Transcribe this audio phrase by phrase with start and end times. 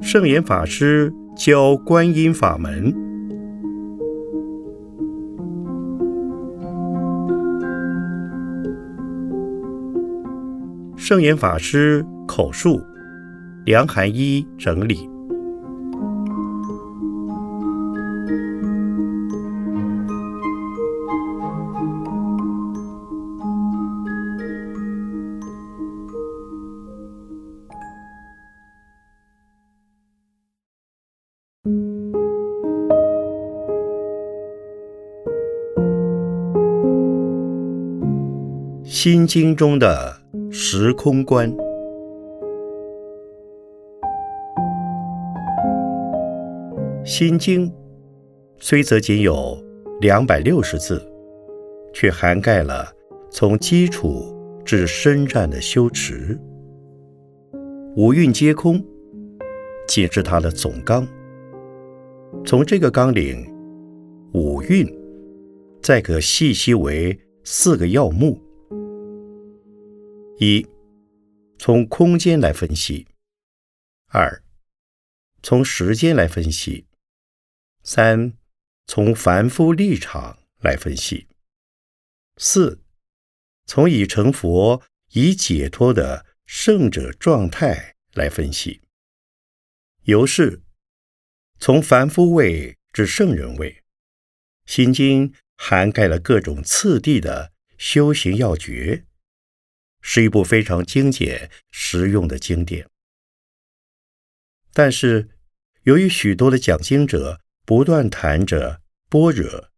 [0.00, 2.94] 圣严法师教观音法门。
[10.96, 12.80] 圣严法师口述，
[13.64, 15.11] 梁寒一整理。
[38.84, 40.12] 心经中的
[40.50, 41.48] 时空观，
[47.04, 47.70] 《心经》
[48.58, 49.56] 虽则仅有
[50.00, 51.00] 两百六十字，
[51.94, 52.92] 却涵盖了
[53.30, 56.36] 从基础至深湛的修持。
[57.94, 58.84] 五蕴皆空，
[59.86, 61.06] 仅是它的总纲。
[62.44, 63.46] 从这个纲领，
[64.32, 64.84] 五蕴
[65.80, 68.36] 再可细析为四个要目。
[70.44, 70.66] 一，
[71.56, 73.06] 从空间来分析；
[74.08, 74.42] 二，
[75.40, 76.86] 从时间来分析；
[77.84, 78.36] 三，
[78.88, 81.28] 从凡夫立场来分析；
[82.38, 82.82] 四，
[83.66, 88.80] 从已成佛、已解脱的圣者状态来分析。
[90.06, 90.60] 由是，
[91.60, 93.70] 从凡夫位至圣人位，
[94.66, 99.04] 《心经》涵盖了各种次第的修行要诀。
[100.04, 102.88] 是一部非常精简实用的经典，
[104.72, 105.30] 但是
[105.84, 109.70] 由于许多的讲经者不断谈着般若、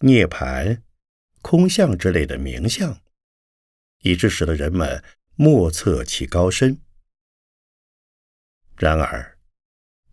[0.00, 0.82] 涅盘、
[1.40, 3.00] 空相之类的名相，
[4.02, 5.02] 以致使得人们
[5.36, 6.80] 莫测其高深。
[8.76, 9.38] 然而，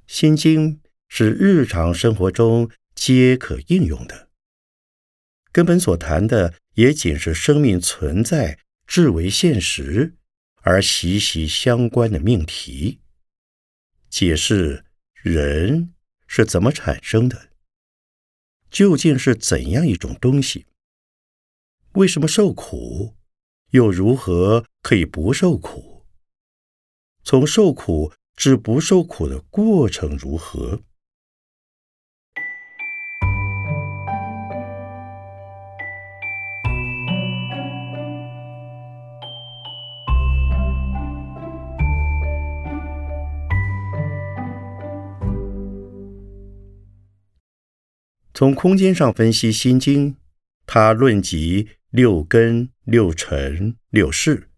[0.14, 0.78] 《心经》
[1.08, 4.30] 是日常生活中皆可应用的，
[5.52, 8.60] 根本所谈的也仅是生命存在。
[8.88, 10.16] 至为现实
[10.62, 13.00] 而息息相关的命题，
[14.10, 15.94] 解释人
[16.28, 17.50] 是怎么产生的，
[18.70, 20.66] 究竟是怎样一种东西？
[21.94, 23.16] 为什么受苦？
[23.72, 26.06] 又如何可以不受苦？
[27.24, 30.84] 从受苦至不受苦的过程如何？
[48.36, 50.16] 从空间上分析《心经》，
[50.66, 54.50] 它论及六根、六尘、六识。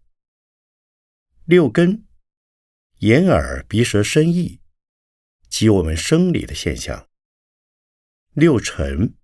[1.44, 2.04] 六根，
[2.98, 4.58] 眼、耳、鼻、舌、身、意，
[5.48, 7.06] 即我们生理的现象；
[8.32, 9.14] 六尘，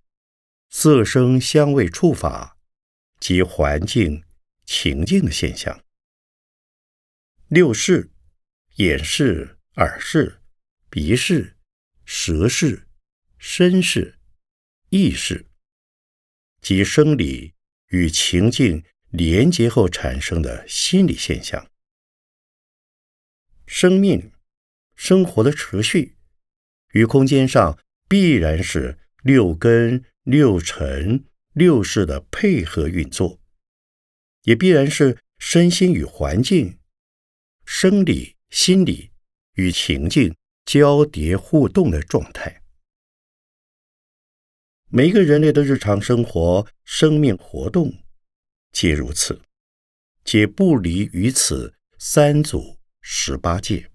[0.71, 2.57] 色、声、香味、触、法，
[3.19, 4.23] 即环境、
[4.65, 5.81] 情境的现象；
[7.49, 8.13] 六识，
[8.77, 10.41] 眼识、耳识、
[10.89, 11.57] 鼻识、
[12.05, 12.87] 舌识、
[13.37, 14.21] 身识。
[14.97, 15.47] 意识，
[16.63, 17.55] 即生理
[17.89, 21.69] 与情境连结后产生的心理现象。
[23.67, 24.31] 生命、
[24.95, 26.17] 生活的持续，
[26.93, 27.77] 与空间上
[28.09, 31.25] 必然是六根、六尘、
[31.55, 33.41] 六识的配合运作，
[34.43, 36.79] 也必然是身心与环境、
[37.65, 39.11] 生理、心理
[39.55, 42.64] 与情境交叠互动的状态。
[44.89, 48.05] 每一个人类的日常生活、生命活动，
[48.71, 49.43] 皆如此，
[50.25, 53.91] 皆不离于此三组十八界。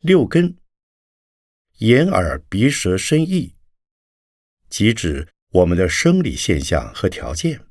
[0.00, 0.58] 六根，
[1.78, 3.54] 眼、耳、鼻、舌、身、意，
[4.68, 7.64] 即指我们的生理现象和条件。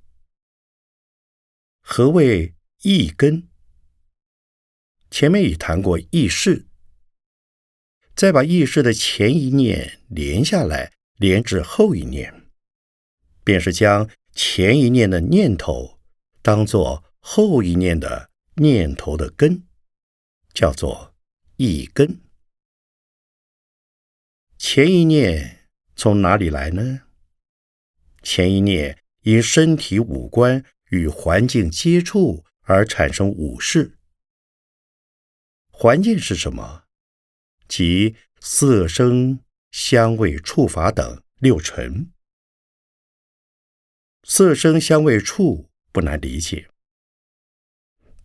[1.82, 3.50] 何谓意根？
[5.12, 6.71] 前面已谈过意识。
[8.16, 12.44] 再把意识的前一念连下来，连至后一念，
[13.44, 16.00] 便是将前一念的念头
[16.42, 19.64] 当作后一念的念头的根，
[20.54, 21.16] 叫做
[21.58, 22.22] 一根。
[24.58, 27.02] 前一念从哪里来呢？
[28.22, 33.98] 前一念因身体五官与环境接触而产生五识。
[35.70, 36.81] 环境是什么？
[37.72, 39.40] 即色声
[39.72, 42.12] 香味触法等六尘，
[44.24, 46.70] 色声香味触不难理解。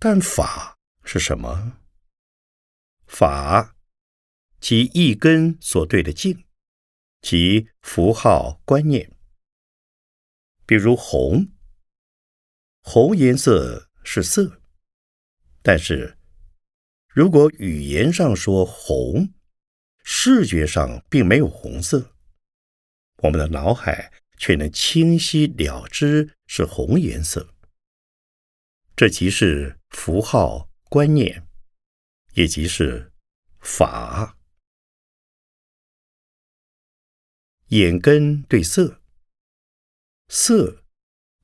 [0.01, 1.79] 但法是什么？
[3.07, 3.77] 法
[4.59, 6.45] 即一根所对的境，
[7.21, 9.13] 即符号观念。
[10.67, 11.53] 比如红，
[12.81, 14.61] 红颜色是色，
[15.63, 16.19] 但是
[17.17, 19.33] 如果语言上说红，
[20.05, 22.15] 视觉上并没有红色，
[23.23, 27.55] 我们的脑海却能清晰了知是红颜色。
[28.95, 31.49] 这即是符号观念，
[32.35, 33.11] 也即是
[33.61, 34.37] 法。
[37.69, 39.01] 眼根对色。
[40.29, 40.85] 色，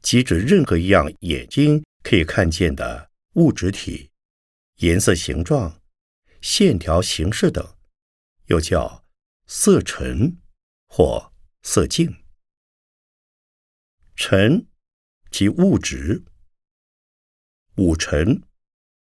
[0.03, 4.11] 即指任何一样眼睛可以看见的物质体，
[4.83, 5.81] 颜色、形状、
[6.41, 7.77] 线条、形式等，
[8.47, 9.07] 又叫
[9.47, 10.39] 色尘
[10.89, 11.33] 或
[11.63, 12.25] 色境。
[14.17, 14.67] 尘
[15.31, 16.25] 即物质，
[17.77, 18.43] 五尘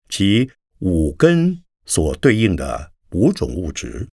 [0.09, 4.09] 即五根所对应的五种物质，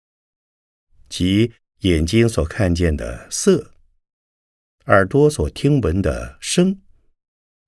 [1.08, 3.74] 即眼睛所看见的色。
[4.86, 6.80] 耳朵所听闻的声，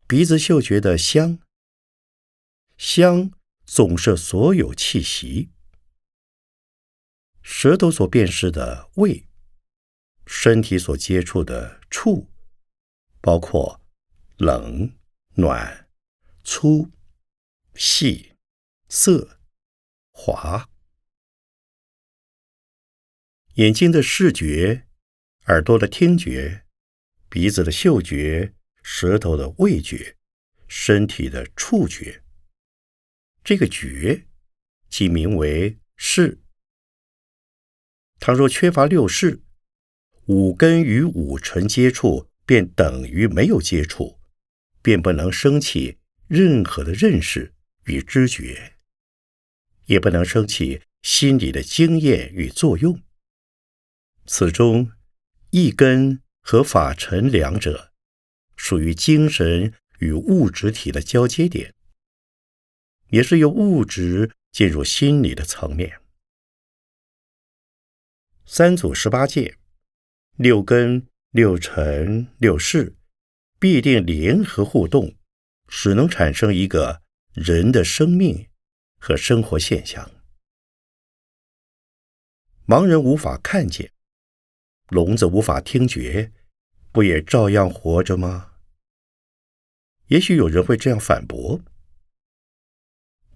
[0.07, 1.41] 鼻子嗅觉的香，
[2.79, 3.33] 香
[3.73, 5.53] 总摄所有气息；
[7.41, 9.29] 舌头所辨识的味，
[10.27, 12.29] 身体所接触的触，
[13.21, 13.81] 包括
[14.39, 14.99] 冷、
[15.37, 15.89] 暖、
[16.43, 16.91] 粗、
[17.77, 18.33] 细、
[18.89, 19.39] 涩、
[20.11, 20.69] 滑；
[23.55, 24.89] 眼睛的视觉，
[25.47, 26.67] 耳朵的听觉。
[27.29, 28.53] 鼻子的嗅觉，
[28.83, 30.17] 舌头的味觉，
[30.67, 32.20] 身体的触觉。
[33.43, 34.27] 这个觉，
[34.89, 36.41] 即名为视。
[38.19, 39.43] 倘若缺乏六视，
[40.27, 44.21] 五根与五尘接触，便等于没有接触，
[44.83, 45.99] 便不能升起
[46.29, 47.55] 任何的认识
[47.85, 48.77] 与知觉，
[49.87, 53.01] 也不能升起心理的经验与作用。
[54.27, 54.91] 此中
[55.51, 56.23] 一根。
[56.43, 57.93] 和法尘两者，
[58.57, 61.75] 属于精神与物质体的交接点，
[63.11, 66.01] 也是由物质进入心理的层面。
[68.45, 69.57] 三组十八界，
[70.37, 72.97] 六根、六尘、六识，
[73.61, 75.15] 必定联合互动，
[75.69, 77.03] 使能产生一个
[77.33, 78.49] 人的生命
[78.99, 80.11] 和生活现象。
[82.67, 83.93] 盲人无法看见。
[84.89, 86.33] 聋子无法听觉，
[86.91, 88.55] 不也照样活着吗？
[90.07, 91.61] 也许有人会这样反驳：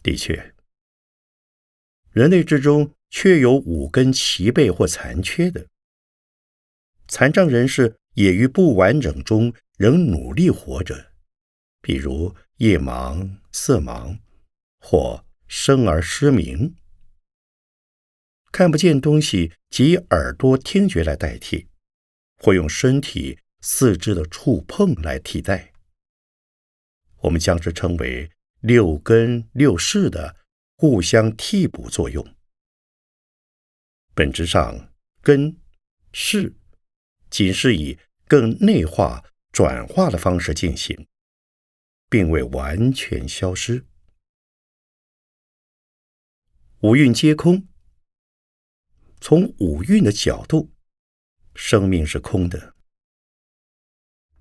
[0.04, 0.54] 的确，
[2.10, 5.66] 人类之中确有五根齐备或残缺的
[7.08, 11.12] 残障人士，也于不完整中仍努力活着，
[11.80, 14.18] 比如夜盲、色盲，
[14.78, 16.76] 或生而失明。
[18.52, 21.68] 看不见东西，即以耳朵听觉来代替，
[22.36, 25.72] 或用身体四肢的触碰来替代。
[27.20, 28.30] 我们将之称为
[28.64, 30.37] 六根六识的
[30.78, 32.34] 互相替补作用。
[34.14, 34.90] 本质上，
[35.20, 35.61] 根
[36.12, 36.56] 识
[37.28, 39.22] 仅是以更内化、
[39.52, 41.06] 转化的方式进行，
[42.08, 43.84] 并未完全消失。
[46.81, 47.69] 五蕴皆空。
[49.20, 50.72] 从五蕴的角度，
[51.55, 52.74] 生命是空的；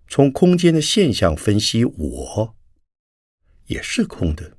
[0.08, 2.56] 从空间的现象分析，我
[3.66, 4.58] 也是空的。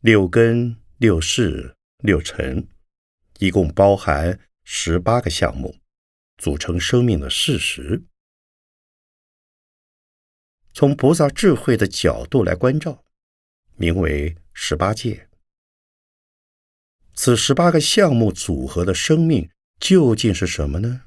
[0.00, 2.68] 六根、六识、六尘，
[3.38, 5.76] 一共包含十八个项目，
[6.38, 8.04] 组成生命的事实。
[10.72, 13.04] 从菩萨智慧的角度来关照，
[13.74, 15.28] 名为十八界。
[17.14, 21.02] 此十八个项目组合的生命究竟是什么呢？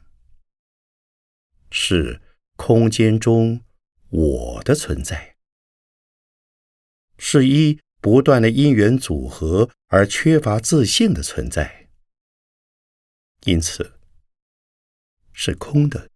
[1.72, 2.22] 是
[2.56, 3.62] 空间中
[4.10, 5.33] 我的存在，
[7.26, 11.88] 是一不断的因缘组合而缺乏自信的存在，
[13.46, 13.94] 因此
[15.32, 16.10] 是空的。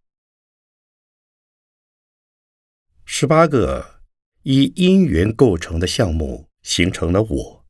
[3.06, 4.02] 十八个
[4.42, 7.66] 以因缘构成的项目形成了我，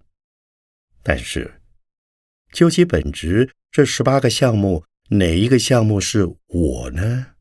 [1.05, 1.63] 但是。
[2.53, 7.37] 究其本质，这十八个项目哪一个项目是我呢？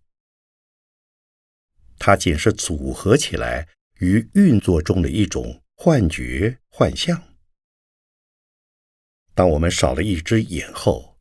[1.97, 3.67] 它仅是组合起来
[3.99, 7.35] 与运作中的一种幻觉、幻象。
[9.35, 11.19] 当我们少了一只眼后，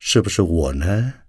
[0.00, 1.22] 是不是我呢？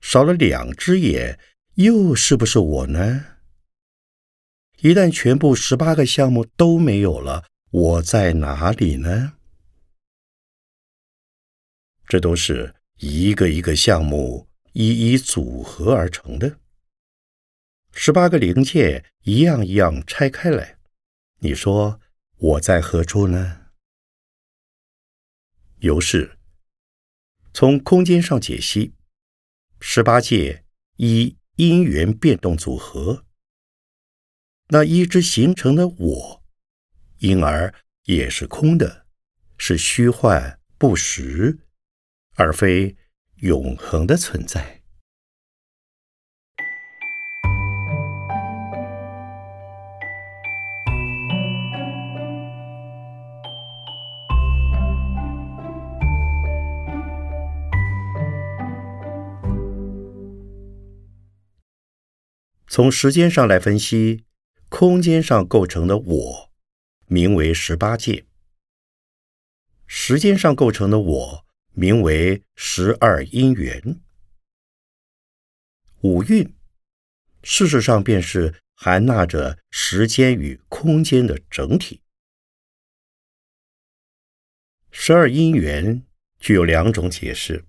[0.00, 1.38] 少了两只眼，
[1.74, 3.36] 又是不是我呢？
[4.78, 9.34] 一旦全部十八个项目都没有了，我在哪里呢？
[12.06, 16.58] 这都是一个一个项目一一组合而成的，
[17.94, 20.78] 十八个零件一样一样拆开来，
[21.40, 22.00] 你说
[22.36, 23.66] 我在何处呢？
[25.80, 26.38] 由是
[27.52, 28.94] 从空间上解析，
[29.78, 30.64] 十八界
[30.96, 33.26] 一因缘变动组合。
[34.68, 36.42] 那一之形成的我，
[37.18, 39.06] 因而也是空的，
[39.58, 41.58] 是虚幻不实，
[42.36, 42.96] 而非
[43.36, 44.81] 永恒的存在。
[62.74, 64.24] 从时间上来分析。
[64.70, 66.50] 空间上构成的我，
[67.04, 68.24] 名为十八界；
[69.86, 74.00] 时间上构成的我，名为十二因缘。
[76.00, 76.54] 五蕴，
[77.42, 82.00] 事实上便是含纳着时间与空间的整体。
[84.90, 86.02] 十二因缘
[86.38, 87.66] 具有两种解释：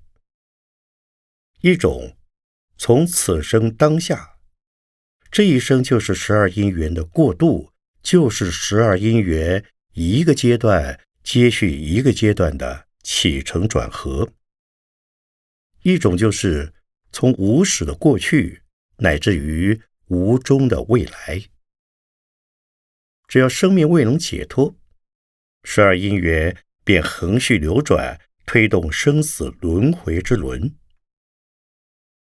[1.59, 2.15] 一种，
[2.77, 4.32] 从此生当下。
[5.33, 7.71] 这一生就是十二因缘的过渡，
[8.03, 14.29] 就是十二因缘一个阶段接续一个阶段的起承转合。
[15.81, 16.71] 一种就是
[17.11, 18.61] 从无始的过去，
[18.97, 21.45] 乃至于无终的未来。
[23.27, 24.75] 只要生命未能解脱，
[25.63, 30.75] 十二因缘便横续流转，推动生死轮回之轮。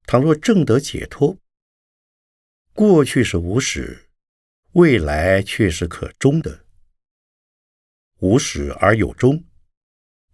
[0.05, 1.37] 倘若正得解脱，
[2.75, 4.09] 过去是无始，
[4.73, 6.65] 未来却是可终的。
[8.17, 9.45] 无始而有终，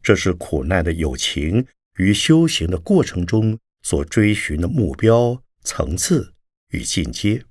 [0.02, 1.68] 这是苦难的友情
[1.98, 6.34] 与修行的过程中所追寻的目标层次
[6.70, 7.46] 与进阶，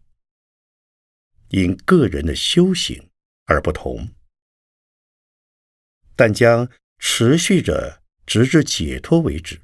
[1.50, 3.10] 因个人的修行
[3.44, 4.08] 而不同，
[6.16, 6.68] 但将
[6.98, 9.60] 持续着直至解脱为止。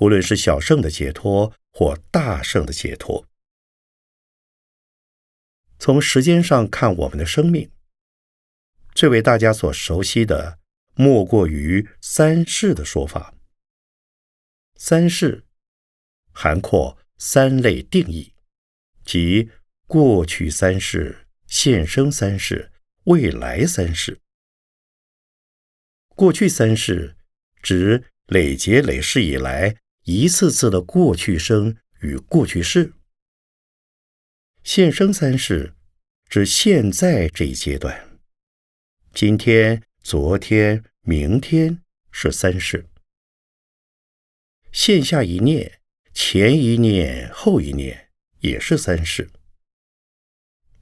[0.00, 3.26] 无论是小圣的解脱或大圣的解脱。
[5.78, 7.70] 从时间上看，我们的生命
[8.94, 10.58] 最为大家所熟悉的，
[10.94, 13.34] 莫过于三世的说法。
[14.76, 15.44] 三世
[16.32, 18.32] 涵括三类定义，
[19.04, 19.50] 即
[19.86, 22.72] 过去三世、现生三世、
[23.04, 24.20] 未来三世。
[26.08, 27.16] 过去三世
[27.62, 32.94] 指累劫累世以来一次次的过去生与过去世。
[34.66, 35.74] 现生三世
[36.28, 38.18] 指现在这一阶段，
[39.14, 42.84] 今天、昨天、明天是三世。
[44.72, 45.80] 现下一念、
[46.12, 49.30] 前一念、后一念也是三世。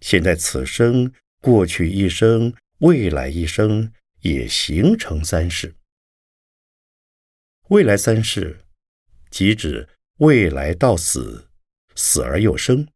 [0.00, 1.12] 现在此生、
[1.42, 5.74] 过去一生、未来一生也形成三世。
[7.68, 8.64] 未来三世，
[9.28, 11.50] 即指未来到死，
[11.94, 12.88] 死而又生。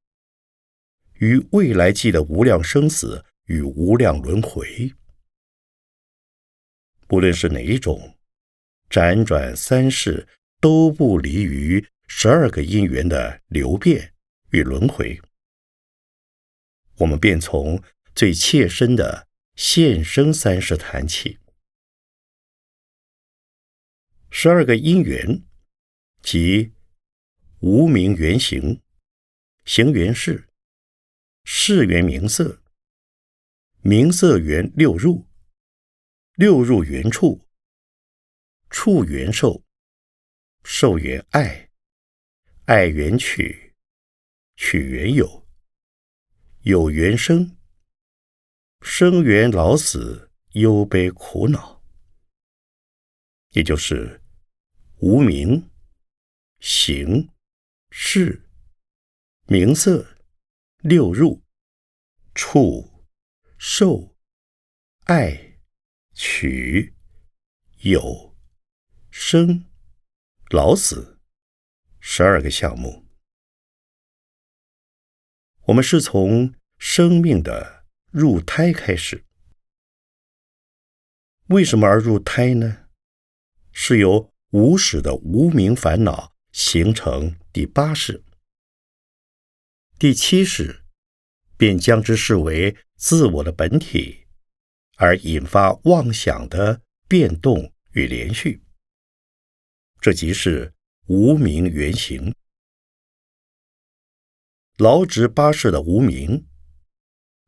[1.19, 4.95] 与未来际的无量生死与无量轮回，
[7.07, 8.17] 不论是哪一种，
[8.89, 10.29] 辗转三世
[10.61, 14.15] 都不离于十二个因缘的流变
[14.51, 15.21] 与轮回。
[16.99, 17.83] 我们便从
[18.15, 21.39] 最切身的现生三世谈起。
[24.31, 25.45] 十二个因缘，
[26.23, 26.73] 即
[27.61, 28.81] 无名原形、
[29.65, 30.48] 行缘事。
[31.51, 32.63] 世缘名色，
[33.81, 35.27] 名色缘六入，
[36.35, 37.49] 六入缘处，
[38.69, 39.65] 处缘受，
[40.63, 41.71] 受缘爱，
[42.67, 43.75] 爱缘取，
[44.57, 45.49] 取缘有，
[46.65, 47.57] 有缘生，
[48.83, 51.83] 生缘老死，忧悲苦恼，
[53.53, 54.21] 也就是
[54.99, 55.71] 无名、
[56.61, 57.31] 行、
[57.91, 58.47] 事、
[59.47, 60.18] 名色。
[60.89, 61.43] 六入、
[62.35, 63.05] 触、
[63.59, 64.17] 受、
[65.05, 65.59] 爱、
[66.15, 66.97] 取、
[67.81, 68.35] 有、
[69.11, 69.67] 生、
[70.49, 71.21] 老死，
[72.01, 73.05] 十二个项目。
[75.67, 79.27] 我们是从生命的入胎开始。
[81.49, 82.89] 为什么而入胎呢？
[83.73, 88.25] 是由无始的无名烦恼形成第八世。
[89.99, 90.85] 第七世
[91.57, 94.29] 便将之视为自我的本体，
[94.97, 98.63] 而引发妄想的变动与连续。
[100.01, 100.73] 这即是
[101.09, 102.33] 无名原型。
[104.77, 106.47] 劳执八世的无名，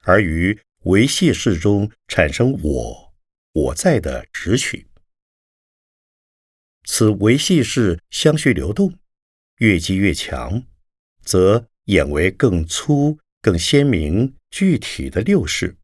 [0.00, 3.14] 而于维系世中产生我
[3.52, 4.90] 我在的执取。
[6.82, 8.98] 此维系事相续流动，
[9.58, 10.64] 越积越强，
[11.22, 15.76] 则演为更粗、更鲜明、具体的六事，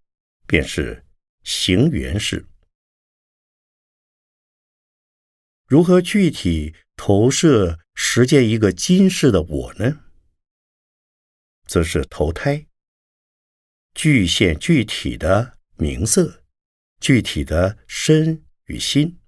[0.46, 1.04] 便是
[1.42, 2.46] 行缘式。
[5.66, 10.04] 如何具体投射实践一个今世的我呢？
[11.66, 12.66] 则是投胎，
[13.92, 16.44] 具现具体的名色，
[17.00, 19.18] 具体的身与心。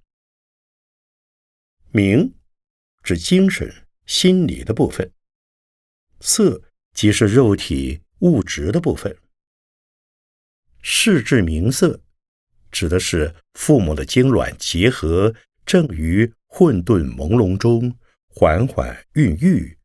[1.90, 2.34] 名
[3.02, 5.12] 指精神、心理的部分，
[6.20, 6.62] 色
[6.94, 9.16] 即是肉体物质的部分。
[10.80, 12.00] 视至名色，
[12.70, 15.34] 指的是父母的精卵结合，
[15.66, 17.96] 正于混沌朦胧中
[18.28, 19.78] 缓缓孕育，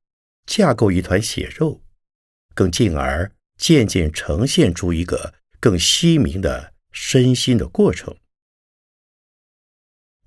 [0.45, 1.81] 架构一团血肉，
[2.53, 8.15] 更进而渐渐呈现出一个更鲜明的身心的过程。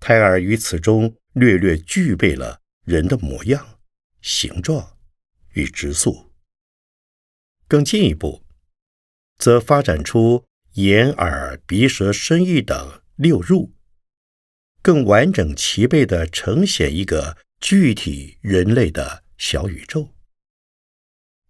[0.01, 1.17] 胎儿于此中。
[1.37, 3.79] 略略具备了人的模样、
[4.23, 4.96] 形状
[5.57, 6.31] 与直素，
[7.67, 8.45] 更进一步，
[9.37, 10.45] 则发展出
[10.75, 13.75] 眼、耳、鼻、舌、身、意等六入，
[14.81, 20.11] 更完整齐备的呈现一个具体人类的小宇宙，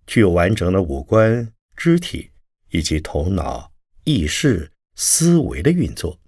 [0.07, 2.31] 具有完整的五官、肢体
[2.71, 3.73] 以及头脑、
[4.05, 6.21] 意识、思维的运作。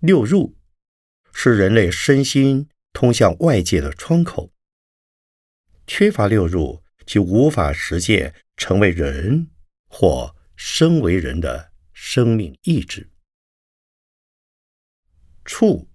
[0.00, 0.56] 六入。
[1.34, 4.52] 是人类身心通向外界的窗口。
[5.86, 9.50] 缺乏六入，就无法实践成为人
[9.88, 13.10] 或生为人的生命意志。
[15.44, 15.88] 处，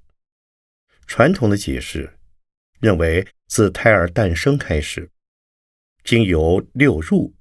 [1.06, 2.17] 传统的解释
[2.80, 5.12] 认为，自胎儿诞生开始，
[6.04, 7.36] 经由六入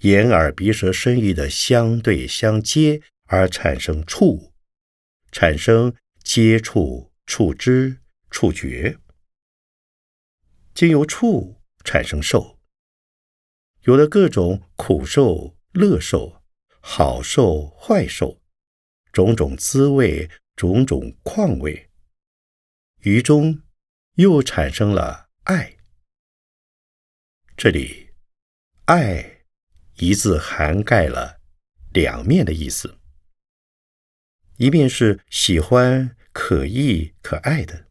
[0.00, 4.52] 眼、耳、鼻、舌、身、意的相对相接而产生触，
[5.32, 7.12] 产生接触。
[7.28, 7.98] 触知、
[8.30, 8.98] 触觉，
[10.72, 12.58] 经由触产生受，
[13.82, 16.42] 有了各种苦受、乐受、
[16.80, 18.42] 好受、坏受，
[19.12, 21.88] 种种滋味、种种况味，
[23.02, 23.62] 于中
[24.16, 25.76] 又产生了爱。
[27.56, 28.10] 这里
[28.86, 29.44] “爱”
[29.96, 31.40] 一字涵盖了
[31.92, 32.98] 两面的意思，
[34.56, 36.14] 一面是喜欢。
[36.38, 37.86] 可意可爱的，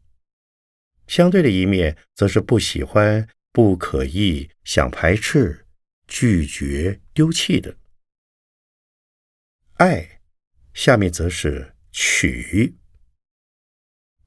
[1.08, 5.66] 相对的一面则是不喜欢、不可意、想排斥、
[6.10, 7.78] 拒绝、丢弃的。
[9.76, 10.20] 爱，
[10.74, 12.76] 下面则是取，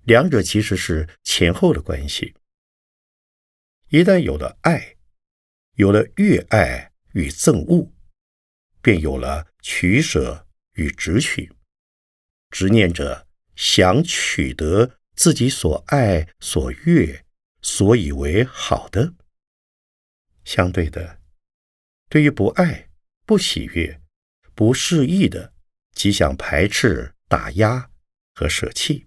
[0.05, 2.37] 两者其实是前后的关系。
[3.91, 4.97] 一旦有了爱，
[5.75, 7.93] 有了悦爱与憎恶，
[8.81, 11.53] 便有了取舍与执取，
[12.49, 13.29] 执念者。
[13.55, 17.27] 想取得自己所爱、所悦、
[17.61, 19.15] 所以为好的，
[20.49, 21.19] 相对的，
[22.09, 22.89] 对于不爱、
[23.27, 24.01] 不喜悦、
[24.55, 25.53] 不适意的，
[25.93, 27.91] 即想排斥、打压
[28.35, 29.05] 和舍弃。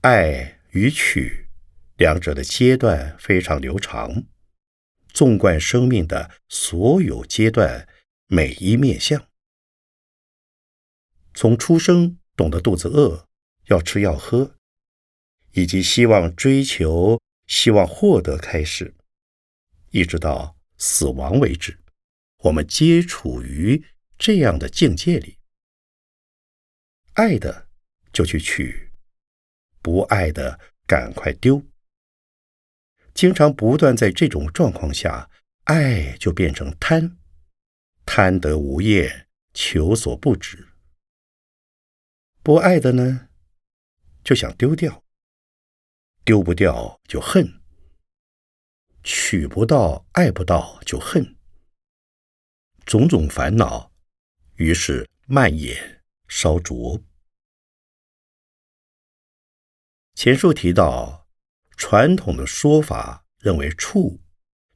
[0.00, 1.46] 爱与取，
[1.98, 4.24] 两者的阶段非常流长，
[5.22, 7.88] 纵贯生命的所有阶段，
[8.26, 9.28] 每一面相。
[11.32, 13.28] 从出生懂得肚子饿，
[13.66, 14.56] 要吃要喝，
[15.52, 18.96] 以及希望追求、希望获得开始，
[19.92, 21.78] 一直到死亡为止，
[22.38, 23.84] 我们皆处于
[24.18, 25.38] 这样的境界里。
[27.12, 27.68] 爱的
[28.12, 28.90] 就去取。
[29.80, 31.64] 不爱的，赶快丢。
[33.14, 35.30] 经常不断在这种状况下，
[35.64, 37.18] 爱就变成贪，
[38.04, 40.68] 贪得无厌，求所不止。
[42.42, 43.28] 不爱的呢，
[44.24, 45.04] 就想丢掉，
[46.24, 47.60] 丢不掉就恨，
[49.04, 51.36] 取不到，爱不到就恨，
[52.84, 53.92] 种种烦恼，
[54.56, 57.00] 于是蔓延烧灼。
[60.14, 61.21] 前述提到，
[61.84, 64.20] 传统的说法认为，处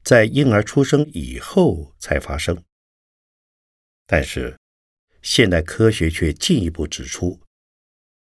[0.03, 2.61] 在婴儿出生以后才发生。
[4.05, 4.59] 但是，
[5.21, 7.41] 现代科学却进一步指出，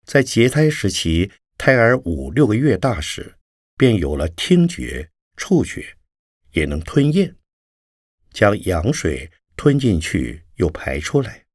[0.03, 3.38] 在结胎时期，胎儿五六个月大时，
[3.77, 5.95] 便有了听觉、触觉，
[6.51, 7.38] 也能吞咽，
[8.33, 11.45] 将羊水吞进去又排出来。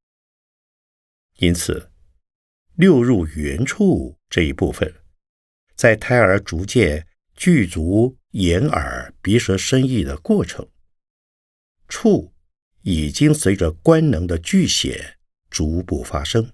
[1.36, 1.92] 因此，
[2.76, 5.02] 六入原处这一部分，
[5.74, 7.06] 在胎儿逐渐
[7.40, 10.68] 具足眼、耳、鼻、舌、身、意的过程，
[11.88, 12.34] 触。
[12.82, 15.18] 已经随着官能的具显
[15.50, 16.50] 逐步发生，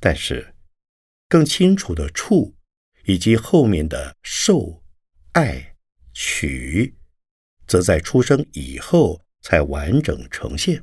[0.00, 0.56] 但是
[1.28, 2.56] 更清楚的触
[3.04, 4.82] 以及后面的受、
[5.34, 5.76] 爱、
[6.12, 6.96] 取，
[7.68, 10.82] 则在出生以后才完整呈现。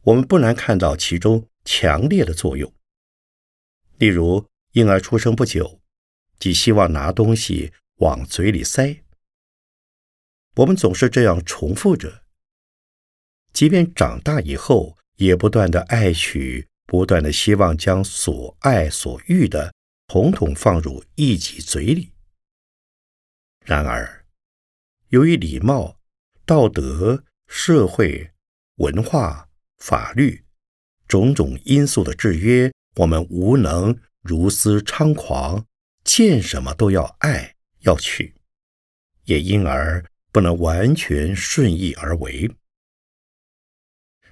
[0.00, 2.72] 我们不难看到其中强烈的作用。
[3.98, 5.77] 例如，婴儿出生不久，
[6.38, 9.02] 即希望拿东西往嘴里塞。
[10.56, 12.22] 我们总是这样重复着，
[13.52, 19.72] 即便长大以后，也不断的爱取，不断的希望将所爱所欲的
[20.06, 22.12] 统统放入一己嘴里。
[23.64, 24.26] 然而，
[25.08, 26.00] 由于礼貌、
[26.44, 28.32] 道德、社会、
[28.76, 30.44] 文化、法律
[31.06, 35.64] 种种因素的制约，我们无能如斯猖狂，
[36.08, 38.34] 见什么都要爱要取，
[39.24, 40.02] 也因而。
[40.30, 42.54] 不能完全顺意而为，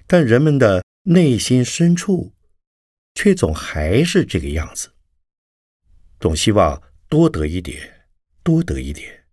[0.05, 2.33] 但人们的内心深处
[3.15, 4.93] 却总还是这个样子，
[6.19, 8.07] 总希望多得一点，
[8.43, 9.25] 多得一点。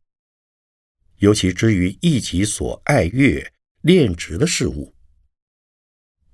[1.18, 3.52] 尤其之于一己所爱悦、
[3.82, 4.94] 恋执的事物，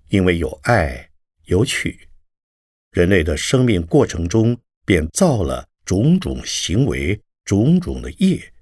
[0.08, 1.10] 因为有爱
[1.46, 2.08] 有取，
[2.92, 8.54] 人类的生命过程中便造了种种行为、种种的业。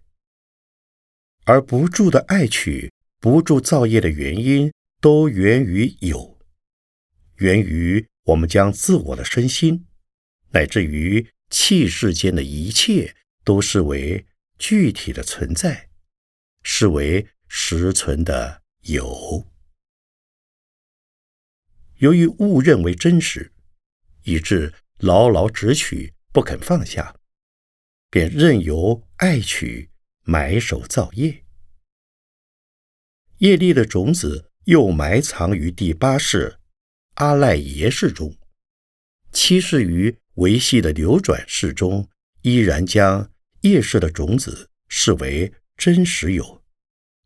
[1.45, 6.39] 而不住的爱取、不住造业的原因，都源于有，
[7.37, 9.85] 源于我们将自我的身心，
[10.53, 13.15] 乃至于气世间的一切，
[13.45, 14.25] 都视为
[14.59, 15.91] 具体的存在，
[16.63, 19.47] 视为实存的有。
[21.99, 23.53] 由于误认为真实，
[24.23, 27.18] 以致牢牢执取，不肯放下，
[28.11, 29.91] 便任由爱取。
[30.31, 31.43] 埋首造业，
[33.39, 36.59] 业力的种子又埋藏于第八世
[37.15, 38.37] 阿赖耶识中，
[39.33, 42.11] 七世于维系的流转世中，
[42.43, 46.63] 依然将业识的种子视为真实有，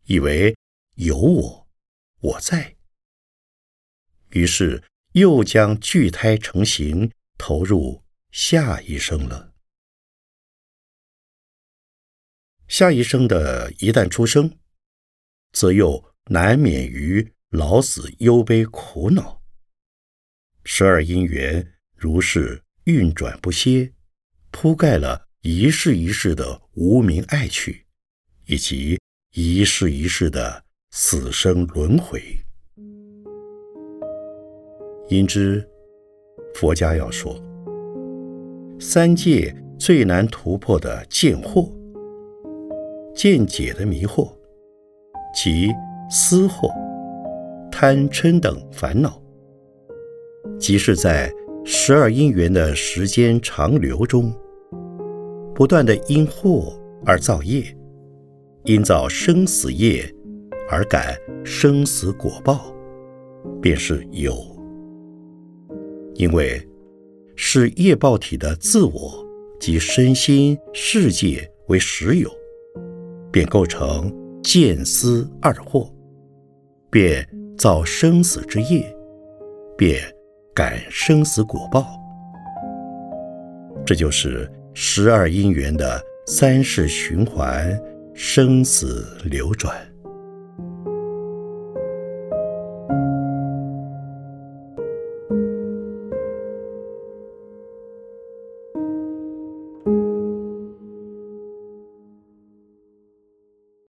[0.04, 0.56] 以为
[0.94, 1.68] 有我，
[2.20, 2.76] 我在。
[4.30, 9.51] 于是又将聚胎成形，投入下一生了。
[12.72, 14.50] 下一生的一旦出生，
[15.52, 19.42] 则又难免于老死忧悲苦恼。
[20.64, 23.92] 十二因缘如是运转不歇，
[24.50, 27.84] 铺盖了一世一世的无名爱趣，
[28.46, 28.98] 以及
[29.34, 32.22] 一世一世的死生轮回。
[35.10, 35.62] 因之，
[36.54, 37.38] 佛家要说，
[38.80, 41.81] 三界最难突破的见惑。
[43.14, 44.32] 见解的迷惑，
[45.34, 45.70] 即
[46.10, 46.70] 私惑、
[47.70, 49.20] 贪嗔等烦恼，
[50.58, 51.30] 即是在
[51.64, 54.32] 十二因缘的时间长流中，
[55.54, 57.64] 不断的因惑而造业，
[58.64, 60.10] 因造生死业
[60.70, 62.74] 而感生死果报，
[63.60, 64.34] 便是有。
[66.14, 66.60] 因为
[67.36, 69.26] 是业报体的自我
[69.60, 72.30] 及身心世界为实有。
[73.32, 75.90] 便构成见思二惑，
[76.90, 78.94] 便造生死之业，
[79.76, 80.02] 便
[80.54, 81.86] 感生死果报。
[83.86, 87.80] 这就是十二因缘的三世循环，
[88.14, 89.74] 生死流转。